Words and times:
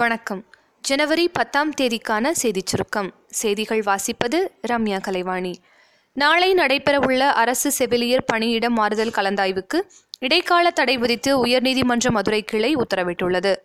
வணக்கம். 0.00 0.44
ஜனவரி 0.80 1.28
பத்தாம் 1.28 1.72
தேதிக்கான 1.80 2.30
செய்திச் 2.30 2.66
சுருக்கம். 2.66 3.14
செய்திகள் 3.28 3.78
வாசிப்பது 3.78 4.38
ரம்யா 4.68 5.00
கலைவாணி. 5.00 5.54
நாளை 6.12 6.54
நடைபெறவுள்ள 6.54 7.18
அரசு 7.18 7.70
செவிலியர் 7.70 8.24
பணியிட 8.24 8.70
மாறுதல் 8.70 9.10
கலந்தாய்வுக்கு 9.10 9.80
இடைக்கால 10.18 10.70
தடை 10.70 10.98
விதித்து 10.98 11.46
உயர்நீதிமன்ற 11.46 12.10
மதுரை 12.10 12.42
கிளை 12.42 12.76
உத்தரவிட்டுள்ளது. 12.76 13.56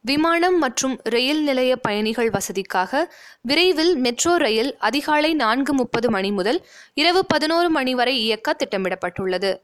விமானம் 0.00 0.58
மற்றும் 0.58 1.00
ரயில் 1.02 1.42
நிலைய 1.42 1.76
பயணிகள் 1.76 2.30
வசதிக்காக 2.30 3.04
விரைவில் 3.40 3.96
மெட்ரோ 3.96 4.36
ரயில் 4.36 4.76
அதிகாலை 4.78 5.34
நான்கு 5.34 5.74
முப்பது 5.74 6.10
மணி 6.10 6.30
முதல் 6.30 6.66
இரவு 6.94 7.26
பதினோரு 7.26 7.70
மணி 7.70 7.94
வரை 7.94 8.18
இயக்க 8.18 8.56
திட்டமிடப்பட்டுள்ளது. 8.58 9.60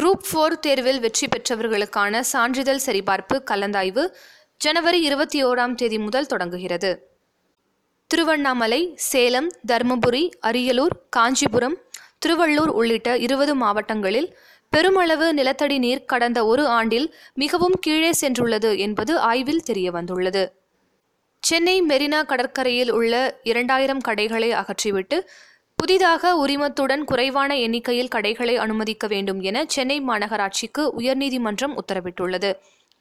குரூப் 0.00 0.24
ஃபோர் 0.32 0.58
தேர்வில் 0.58 1.00
வெற்றி 1.00 1.26
பெற்றவர்களுக்கான 1.26 2.20
சான்றிதழ் 2.20 2.80
சரிபார்ப்பு 2.86 3.42
கலந்தாய்வு 3.50 4.14
ஜனவரி 4.60 5.00
இருபத்தி 5.00 5.44
ஓராம் 5.44 5.74
தேதி 5.74 5.98
முதல் 5.98 6.26
தொடங்குகிறது. 6.26 6.88
திருவண்ணாமலை 8.06 8.92
சேலம் 8.94 9.48
தருமபுரி 9.68 10.30
அரியலூர் 10.46 10.94
காஞ்சிபுரம் 11.16 11.76
திருவள்ளூர் 12.26 12.72
உள்ளிட்ட 12.80 13.16
இருபது 13.16 13.54
மாவட்டங்களில் 13.54 14.36
பெருமளவு 14.68 15.34
நிலத்தடி 15.34 15.78
நீர் 15.78 16.04
கடந்த 16.04 16.44
ஒரு 16.44 16.66
ஆண்டில் 16.66 17.14
மிகவும் 17.34 17.76
கீழே 17.80 18.10
சென்றுள்ளது 18.20 18.78
என்பது 18.78 19.18
ஆய்வில் 19.18 19.62
தெரியவந்துள்ளது. 19.66 20.42
சென்னை 21.42 21.82
மெரினா 21.82 22.20
கடற்கரையில் 22.24 22.90
உள்ள 22.90 23.40
இரண்டாயிரம் 23.42 24.00
கடைகளை 24.00 24.52
அகற்றிவிட்டு 24.52 25.18
புதிதாக 25.76 26.46
உரிமத்துடன் 26.46 27.04
குறைவான 27.04 27.56
எண்ணிக்கையில் 27.56 28.08
கடைகளை 28.08 28.56
அனுமதிக்க 28.56 29.06
வேண்டும் 29.06 29.40
என 29.40 29.64
சென்னை 29.68 30.00
மாநகராட்சிக்கு 30.00 30.84
உயர்நீதிமன்றம் 30.98 31.76
உத்தரவிட்டுள்ளது. 31.82 32.52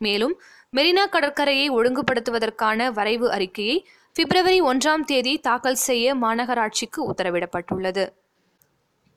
மேலும் 0.01 0.41
மெரினா 0.75 1.09
கடற்கரையை 1.09 1.69
ஒழுங்குபடுத்துவதற்கான 1.69 2.91
வரைவு 2.91 3.31
அறிக்கையை 3.31 3.87
பிப்ரவரி 4.15 4.61
ஒன்றாம் 4.61 5.03
தேதி 5.05 5.37
தாக்கல் 5.37 5.81
செய்ய 5.87 6.15
மாநகராட்சிக்கு 6.15 6.99
உத்தரவிடப்பட்டுள்ளது. 7.09 8.03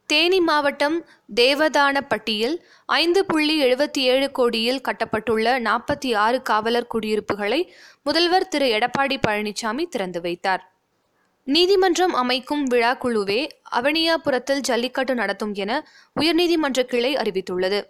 தேனி 0.06 0.40
மாவட்டம் 0.40 0.96
தேவதானப்பட்டியில் 1.34 2.56
ஐந்து 2.86 3.26
புள்ளி 3.26 3.54
எழுபத்தி 3.64 4.02
ஏழு 4.12 4.30
கோடியில் 4.30 4.80
கட்டப்பட்டுள்ள 4.80 5.54
நாற்பத்தி 5.68 6.16
ஆறு 6.16 6.42
காவலர் 6.42 6.90
குடியிருப்புகளை 6.94 7.60
முதல்வர் 8.02 8.48
திரு. 8.48 8.66
எடப்பாடி 8.78 9.18
பழனிசாமி 9.26 9.86
திறந்து 9.88 10.20
வைத்தார். 10.20 10.62
நீதிமன்றம் 11.44 12.14
அமைக்கும் 12.14 12.64
விழா 12.64 12.92
குழுவே 12.96 13.40
அவனியாபுரத்தில் 13.70 14.60
ஜல்லிக்கட்டு 14.60 15.14
நடத்தும் 15.14 15.54
என 15.54 15.86
உயர்நீதிமன்ற 16.20 16.82
கிளை 16.82 17.14
அறிவித்துள்ளது. 17.16 17.80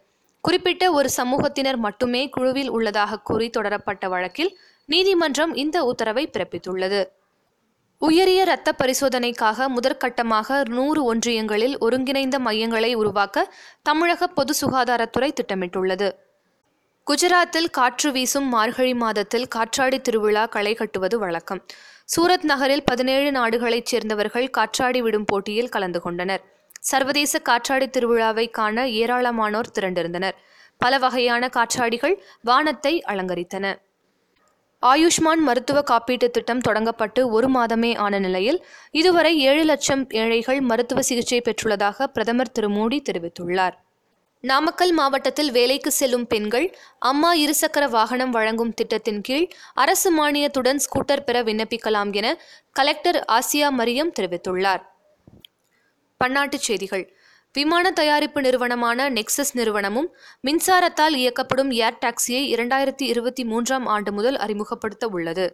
குறிப்பிட்ட 0.43 0.93
ஒரு 0.93 1.09
சமூகத்தினர் 1.17 1.77
மட்டுமே 1.77 2.29
குழுவில் 2.29 2.69
உள்ளதாக 2.69 3.19
கூறி 3.19 3.51
தொடரப்பட்ட 3.51 4.09
வழக்கில் 4.09 4.59
நீதிமன்றம் 4.87 5.55
இந்த 5.55 5.85
உத்தரவை 5.85 6.31
பிறப்பித்துள்ளது. 6.33 7.09
உயரிய 7.99 8.43
இரத்த 8.43 8.75
பரிசோதனைக்காக 8.83 9.67
முதற்கட்டமாக 9.77 10.69
நூறு 10.69 11.05
ஒன்றியங்களில் 11.05 11.79
ஒருங்கிணைந்த 11.79 12.39
மையங்களை 12.39 12.95
உருவாக்க 12.95 13.55
தமிழக 13.83 14.27
பொது 14.27 14.55
சுகாதாரத்துறை 14.61 15.31
திட்டமிட்டுள்ளது. 15.41 16.11
குஜராத்தில் 17.07 17.71
காற்று 17.71 18.13
வீசும் 18.13 18.49
மார்கழி 18.49 18.95
மாதத்தில் 18.95 19.49
காற்றாடி 19.49 20.01
திருவிழா 20.01 20.47
களை 20.47 20.75
கட்டுவது 20.75 21.19
வழக்கம். 21.19 21.63
சூரத் 22.17 22.45
நகரில் 22.45 22.85
பதினேழு 22.85 23.33
நாடுகளைச் 23.33 23.87
சேர்ந்தவர்கள் 23.87 24.51
காற்றாடி 24.51 25.03
விடும் 25.03 25.25
போட்டியில் 25.25 25.69
கலந்து 25.69 26.01
கொண்டனர். 26.01 26.43
சர்வதேச 26.83 27.39
காற்றாடி 27.39 27.87
திருவிழாவை 27.87 28.51
காண 28.51 28.87
ஏராளமானோர் 29.01 29.73
திரண்டிருந்தனர். 29.79 30.37
பல 30.81 30.99
வகையான 30.99 31.49
காற்றாடிகள் 31.49 32.15
வானத்தை 32.43 32.95
அலங்கரித்தன. 33.09 33.67
ஆயுஷ்மான் 34.83 35.43
மருத்துவ 35.49 35.81
காப்பீட்டு 35.91 36.29
திட்டம் 36.31 36.63
தொடங்கப்பட்டு 36.69 37.21
ஒரு 37.37 37.49
மாதமே 37.49 37.91
ஆன 37.97 38.19
நிலையில் 38.19 38.59
இதுவரை 38.91 39.33
ஏழு 39.51 39.65
லட்சம் 39.65 40.03
ஏழைகள் 40.23 40.61
மருத்துவ 40.61 41.03
சிகிச்சை 41.03 41.41
பெற்றுள்ளதாக 41.45 42.07
பிரதமர் 42.07 42.55
திரு 42.57 42.69
மோடி 42.69 42.99
தெரிவித்துள்ளார். 43.09 43.77
நாமக்கல் 44.45 44.93
மாவட்டத்தில் 44.93 45.51
வேலைக்கு 45.51 45.91
செல்லும் 45.91 46.27
பெண்கள் 46.27 46.67
அம்மா 47.11 47.31
இருசக்கர 47.35 47.85
வாகனம் 47.89 48.31
வழங்கும் 48.31 48.75
திட்டத்தின் 48.75 49.21
கீழ் 49.21 49.47
அரசு 49.75 50.11
மானியத்துடன் 50.19 50.83
ஸ்கூட்டர் 50.87 51.27
பெற 51.27 51.43
விண்ணப்பிக்கலாம் 51.43 52.13
என 52.13 52.39
கலெக்டர் 52.73 53.21
ஆசியா 53.33 53.69
மரியம் 53.81 54.17
தெரிவித்துள்ளார். 54.21 54.83
பன்னாட்டுச் 56.23 56.67
செய்திகள். 56.69 57.17
விமான 57.53 57.91
தயாரிப்பு 57.91 58.41
நிறுவனமான 58.41 59.11
நெக்சஸ் 59.11 59.53
நிறுவனமும் 59.53 60.15
மின்சாரத்தால் 60.47 61.17
இயக்கப்படும் 61.17 61.71
ஏர் 61.71 61.99
டாக்ஸியை 62.07 62.43
இரண்டாயிரத்தி 62.55 63.03
இருபத்தி 63.03 63.45
மூன்றாம் 63.45 63.87
ஆண்டு 63.87 64.13
முதல் 64.13 64.37
அறிமுகப்படுத்த 64.37 65.09
உள்ளது. 65.09 65.47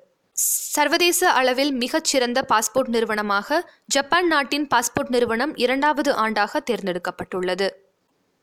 சர்வதேச 0.76 1.30
அளவில் 1.30 1.72
மிகச்சிறந்த 1.72 2.44
பாஸ்போர்ட் 2.48 2.88
நிறுவனமாக 2.88 3.70
ஜப்பான் 3.86 4.26
நாட்டின் 4.26 4.66
பாஸ்போர்ட் 4.74 5.08
நிறுவனம் 5.08 5.56
இரண்டாவது 5.56 6.12
ஆண்டாக 6.12 6.60
தேர்ந்தெடுக்கப்பட்டுள்ளது. 6.70 7.70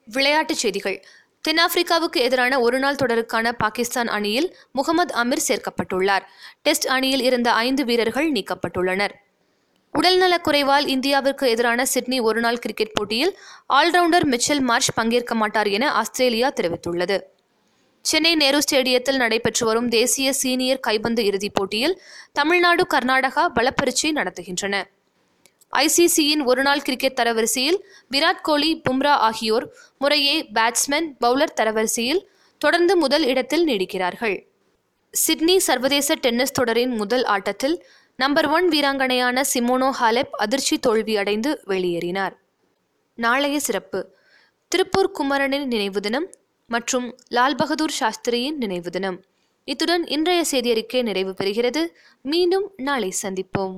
விளையாட்டுச் 0.05 0.57
செய்திகள். 0.57 1.05
தென்னாப்பிரிக்காவுக்கு 1.47 2.17
எதிரான 2.17 2.59
ஒருநாள் 2.59 2.95
தொடருக்கான 2.95 3.51
பாகிஸ்தான் 3.51 4.07
அணியில் 4.07 4.57
முகமது 4.71 5.23
அமீர் 5.23 5.45
சேர்க்கப்பட்டுள்ளார். 5.47 6.25
டெஸ்ட் 6.61 6.87
அணியில் 6.87 7.21
இருந்த 7.21 7.51
ஐந்து 7.51 7.85
வீரர்கள் 7.85 8.31
நீக்கப்பட்டுள்ளனர். 8.31 9.15
உடல்நலக் 9.97 10.45
குறைவால் 10.47 10.85
இந்தியாவிற்கு 10.85 11.45
எதிரான 11.47 11.85
சிட்னி 11.85 12.19
ஒருநாள் 12.19 12.59
கிரிக்கெட் 12.59 12.93
போட்டியில் 12.93 13.31
ஆல்ரவுண்டர் 13.73 14.25
மிச்சல் 14.25 14.61
மார்ஷ் 14.61 14.93
பங்கேற்க 14.95 15.35
மாட்டார் 15.35 15.67
என 15.67 15.91
ஆஸ்திரேலியா 15.91 16.49
தெரிவித்துள்ளது. 16.49 17.17
சென்னை 18.01 18.35
நேரு 18.35 18.59
ஸ்டேடியத்தில் 18.59 19.15
நடைபெற்று 19.15 19.65
வரும் 19.65 19.87
தேசிய 19.87 20.33
சீனியர் 20.33 20.79
கைப்பந்து 20.79 21.25
இறுதிப் 21.25 21.53
போட்டியில் 21.53 22.01
தமிழ்நாடு 22.31 22.87
கர்நாடகா 22.93 23.45
பலப்பரீட்சை 23.55 24.11
நடத்துகின்றன. 24.11 24.83
ஐசிசியின் 25.73 26.43
ஒருநாள் 26.43 26.81
கிரிக்கெட் 26.81 27.19
தரவரிசையில் 27.21 27.79
விராட் 28.11 28.43
கோலி 28.43 28.81
பும்ரா 28.89 29.15
ஆகியோர் 29.29 29.67
முறையே 29.97 30.35
பேட்ஸ்மேன் 30.53 31.09
பவுலர் 31.21 31.55
தரவரிசையில் 31.55 32.21
தொடர்ந்து 32.57 32.97
முதல் 32.97 33.25
இடத்தில் 33.25 33.65
நீடிக்கிறார்கள். 33.67 34.37
சிட்னி 35.13 35.59
சர்வதேச 35.59 36.15
டென்னிஸ் 36.15 36.51
தொடரின் 36.51 36.93
முதல் 36.95 37.25
ஆட்டத்தில் 37.25 37.75
நம்பர் 38.17 38.47
ஒன் 38.47 38.69
வீராங்கனையான 38.69 39.43
சிமோனோ 39.53 39.89
ஹாலெப் 39.99 40.29
அதிர்ச்சி 40.31 40.79
தோல்வியடைந்து 40.87 41.57
வெளியேறினார். 41.67 42.33
நாளைய 43.15 43.59
சிறப்பு. 43.59 44.15
திருப்பூர் 44.67 45.11
குமரனின் 45.11 45.67
நினைவு 45.67 46.01
தினம் 46.01 46.29
மற்றும் 46.67 47.17
லால் 47.27 47.55
பகதூர் 47.55 47.93
சாஸ்திரியின் 47.99 48.57
நினைவு 48.57 48.89
தினம். 48.89 49.23
இத்துடன் 49.63 50.07
இன்றைய 50.07 50.43
செய்தியறிக்கை 50.51 51.01
நிறைவு 51.03 51.33
பெறுகிறது. 51.41 51.87
மீண்டும் 52.21 52.71
நாளை 52.77 53.13
சந்திப்போம். 53.23 53.75